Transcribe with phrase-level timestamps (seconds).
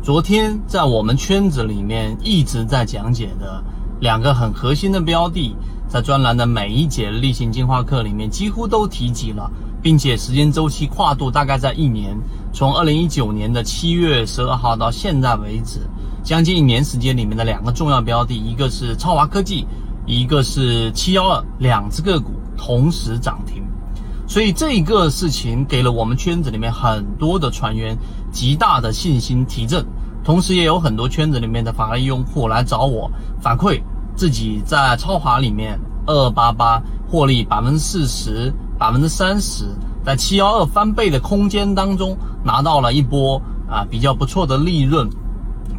[0.00, 3.62] 昨天在我们圈子里面一直在讲解的
[4.00, 5.54] 两个很核心的标的，
[5.88, 9.50] 在专栏的每一节例行进化课里面几乎都提及了，
[9.82, 12.16] 并且时间周期跨度大概在一年，
[12.52, 15.80] 从二零一九年的七月十二号到现在为止，
[16.22, 19.66] 将近一年时间里面的两个重要标的，一个是超华科技，
[20.06, 23.62] 一个是七幺二，两只个股同时涨停。
[24.28, 27.96] 所以这个事情给了我们圈子里面很多的船员
[28.30, 29.82] 极大的信心提振，
[30.22, 33.10] 同时也有很多圈子里面的法律用户来找我
[33.40, 33.82] 反馈
[34.14, 39.64] 自己在超华里面二八八获利百分之四十、百分之三十，
[40.04, 45.08] 在七幺二翻倍的空间当中拿到了一波啊比较不错的利润，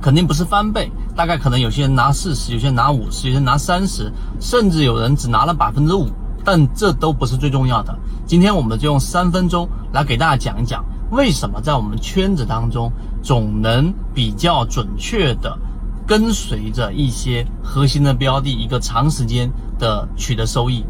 [0.00, 4.10] 肯定不是翻倍，大概可能有些人拿四十，有些人拿五十，有些人拿三十，
[4.40, 6.08] 甚至有人只拿了百分之五。
[6.44, 7.96] 但这都不是最重要的。
[8.26, 12.92] 今天我们就用三分钟来给大家讲一讲，为什么在我们圈子当中
[13.22, 15.58] 总能比较准确的
[16.06, 20.84] 跟随着一些核心的标的，一个长时间的取得收益。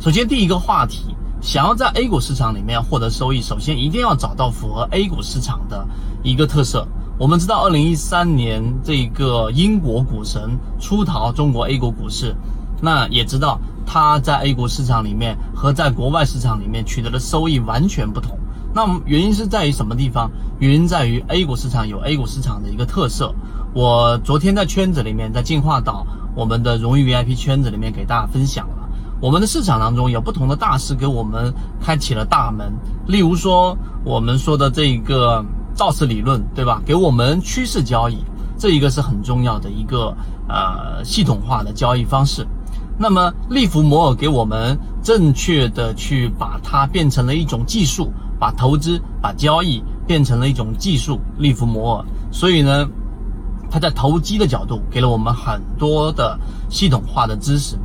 [0.00, 5.86] 首先，第一个话题，想要在 A 股市场里面获得收益，首先一定要找到符合 A 股市场的
[6.22, 6.86] 一个特色。
[7.18, 12.34] 我们知道，二零一三年这个英国股神出逃中国 A 股股市。
[12.80, 18.38] 那也知道，他在 A 股市场里面和在国外市场里面取得的收益完全不同。
[18.74, 20.30] 那原因是在于什么地方？
[20.58, 23.34] 原因在于 A 股市场有 A 股市场的一个特色。
[23.74, 28.88] 我昨天在圈子里面，在进化岛我们的荣誉 VIP 圈子里面给大家分享了，
[29.20, 32.72] 我们的市场当中有不同的大师给我们开启了大门。
[33.06, 35.44] 例如说，我们说的这个
[35.76, 36.80] 道氏理论，对吧？
[36.84, 38.18] 给我们趋势交易，
[38.58, 40.14] 这一个是很重要的一个
[40.48, 42.46] 呃系统化的交易方式。
[43.00, 51.20] 那么利弗摩尔给我们正确的去把它变成了一种技术，把投资、把交易变成了一种技术。
[51.38, 52.88] 利弗摩尔，所以呢，
[53.70, 56.36] 他在投机的角度给了我们很多的
[56.68, 57.78] 系统化的知识。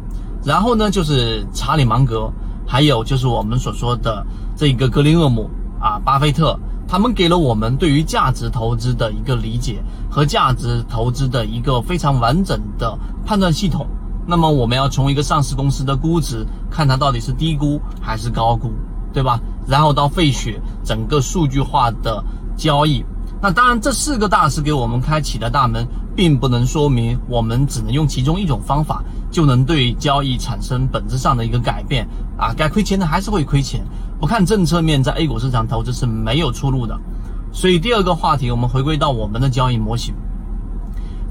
[0.43, 2.31] 然后呢，就是查理芒格，
[2.65, 4.25] 还有就是我们所说的
[4.57, 5.47] 这个格林厄姆
[5.79, 13.85] 啊，巴菲特，他们给了我们对于价值投资的一个理解和价值投资的一个非常完整的判断系统。
[14.25, 18.71] 那么我们要从一个上市公司的估值看它到底是低估还是高估，
[19.13, 19.39] 对吧？
[19.67, 22.23] 然后到费雪整个数据化的
[22.55, 23.03] 交易。
[23.41, 25.85] 那当然，这四个大师给我们开启的大门，
[26.15, 32.07] 并不能说明我们只能用其中一种方法就能对交易产生本质上的一个改变
[32.37, 32.53] 啊！
[32.55, 33.85] 该亏钱的还是会亏钱，
[34.17, 36.97] 不看政策面，在 A 股市场投资是没有出路的。
[37.51, 40.15] 所以第二个话题，我们回归到我们的交易模型。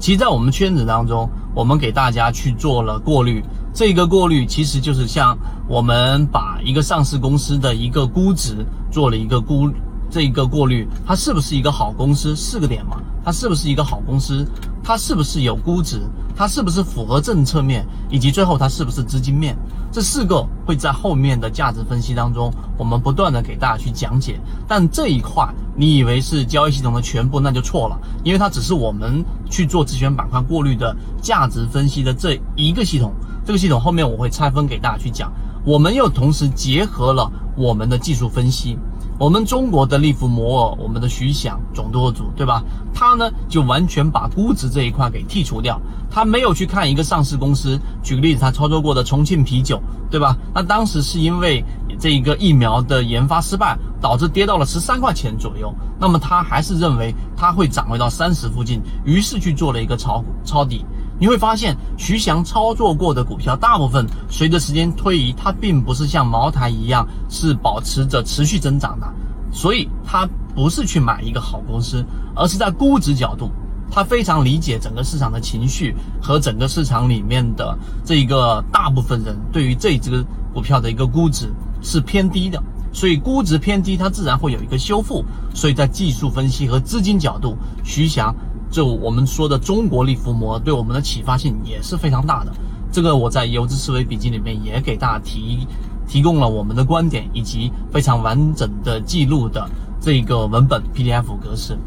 [0.03, 3.41] 其实，在我们圈子当中，我们给大家去做了过滤。
[3.73, 5.33] 这个过滤其实就是像
[5.65, 9.71] 我们把一个上市公司的一个估值做了一个估，
[10.11, 12.35] 这一个过滤，它是不是一个好公司？
[12.35, 14.45] 四个点嘛，它是不是一个好公司？
[14.83, 16.01] 它是不是有估值？
[16.35, 17.85] 它是不是符合政策面？
[18.09, 19.55] 以及最后它是不是资金面？
[19.91, 24.39] 这四个会在后面的价值分析当中，我们不断的给大家去讲解。
[24.67, 33.13] 但这一块你以为是交易系统的全部，那就错了，因为它只是我们去做自选板块过滤的价值分析的这一个系统。
[33.45, 35.31] 这个系统后面我会拆分给大家去讲。
[35.63, 38.77] 我们又同时结合了我们的技术分析。
[39.23, 42.61] 我们中国的利弗摩尔，我们的徐翔总舵主，对吧？
[42.93, 45.79] 他呢就完全把估值这一块给剔除掉，
[46.11, 47.79] 他没有去看一个上市公司。
[48.03, 50.35] 举个例子，他操作过的重庆啤酒，对吧？
[50.53, 51.63] 那当时是因为
[51.97, 55.73] 这一个疫苗的研发失败，导致跌到了十三块钱左右。
[55.97, 60.85] 那么他还是认为它会涨回到三十附近，于是去做了一个炒股抄底。
[61.19, 69.07] 你会发现，徐翔操作过的股票，大部分随着时间推移，它并不是像茅台一样是保持着持续增长的，
[69.51, 72.03] 所以他不是去买一个好公司，
[72.35, 73.49] 而是在估值角度，
[73.89, 81.47] 他非常理解整个市场的情绪和整个市场里面的这一个大部分人对于这只股票的一个估值
[81.81, 85.23] 是偏低的，所以估值偏低，它自然会有一个修复，
[85.53, 88.35] 所以在技术分析和资金角度，徐翔。
[88.73, 92.51] 就我们说的中国力伏魔对我们的启发性也是非常大的。
[92.91, 95.67] 这个我在游资思维笔记里面也给大家提
[96.07, 99.69] 提供了我们的观点以及非常完整的记录的
[100.01, 101.77] 这个文本 PDF 格式。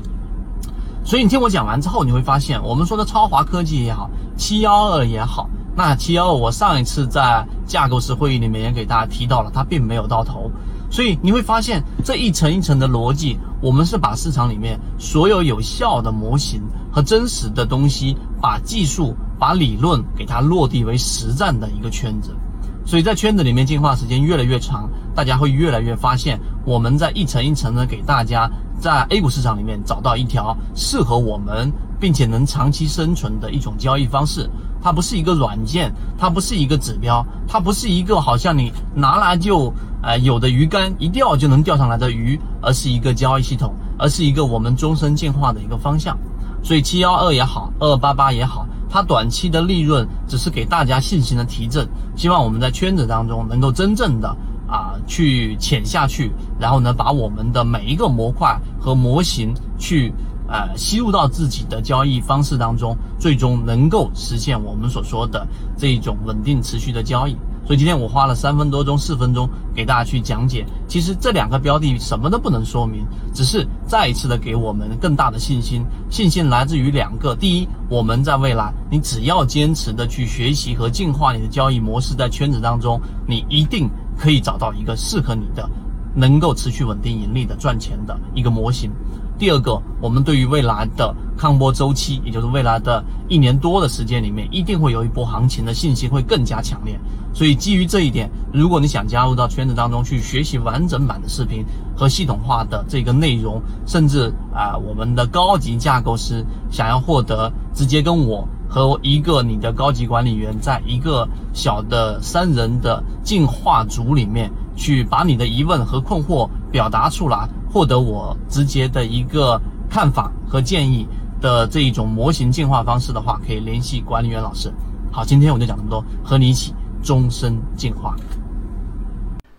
[1.04, 10.48] 所以你听我讲完之后，你会发现我们说的超华科技也好，七幺二也好，那七幺二我上一次在架构师会议里面也给大家提到了，它并没有到头。
[10.90, 13.38] 所以你会发现这一层一层的逻辑。
[13.62, 16.60] 我们是把市场里面所有有效的模型
[16.92, 22.36] 和真实的东西，把技术、把理论给它落地为实战的一个圈子。
[22.84, 28.48] 所以在圈子里面进化时间越来越长，大家会越来越发现，我们在一层一层的给大家
[28.78, 34.48] 在 A 股市场里面找到一条适合我们并且能长期生存的一种交易方式。
[34.82, 39.72] 它不是一个软件，它不是一个指标，它不是一个好像你拿来就
[40.02, 46.16] 呃有的鱼竿一钓就能钓上来的鱼，而是一个交易系统，而是一个我们终身进化的一个方向。
[46.62, 48.66] 所以七幺二也好，二二八八也好。
[48.88, 54.28] 它短期的利润只是给大家信心的提振，希望我们在圈子当中能够真正的
[54.68, 60.12] 啊去潜下去，然后呢把我们的每一个模块和模型去
[60.48, 65.46] 呃吸入到自己的交易方式当中，最终能够实现我们所说的
[65.76, 67.36] 这一种稳定持续的交易。
[67.66, 73.04] 所以今天我花了三分多钟、四分钟给大家去讲解，其实这两个标的什么都不能说明，
[73.34, 75.84] 只是再一次的给我们更大的信心。
[76.08, 85.68] 信心来自于两个：第一，我们在未来，你只要坚持的去学习和进化你的交易模式，在圈子当中，你一定可以找到一个适合你的、
[86.14, 88.92] 能够持续稳定盈利的赚钱的一个模型。
[89.38, 96.98] 第二个，我们对于未来的抗波周期，也就是未来的一年多的时间里面，一定会有一波行情的信心会更加强烈。
[97.34, 101.62] 所以基于这一点，如果你想加入到圈子当中去学习完整版的视频
[101.94, 117.48] 和系统化的这个内容，甚至啊我们的高级架构师想要获得直接跟我和一个你的高级管理员在一个小的三人的进化组里面去把你的疑问和困惑表达出来。
[117.72, 119.58] 获得我直接的一个
[119.88, 121.06] 看法和建议
[121.40, 124.70] 的这一种模型进化方式的话，可以联系管理员老师。
[125.10, 128.14] 好，今天我就讲这么多，和你一起终身进化。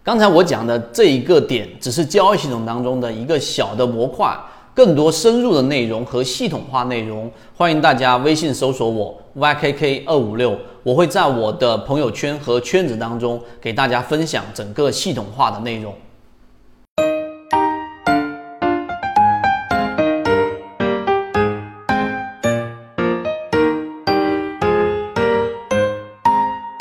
[0.03, 4.37] 刚才我讲的这一个点，只是交易系统当中的一个小的模块，
[4.75, 15.91] 更多深入的内容和系统化内容，欢迎大家微信搜索我 ykk 二五六，我会在我的朋友圈和圈子当中给大家分享整个系统化的内容。